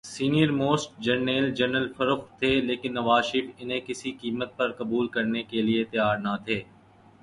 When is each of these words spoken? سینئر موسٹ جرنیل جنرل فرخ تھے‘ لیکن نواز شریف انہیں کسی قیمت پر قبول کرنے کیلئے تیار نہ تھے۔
سینئر 0.05 0.51
موسٹ 0.51 0.89
جرنیل 0.99 1.45
جنرل 1.55 1.87
فرخ 1.97 2.21
تھے‘ 2.39 2.51
لیکن 2.61 2.93
نواز 2.93 3.23
شریف 3.25 3.47
انہیں 3.57 3.79
کسی 3.87 4.11
قیمت 4.21 4.57
پر 4.57 4.71
قبول 4.79 5.07
کرنے 5.07 5.43
کیلئے 5.43 5.83
تیار 5.91 6.17
نہ 6.17 6.35
تھے۔ 6.45 6.61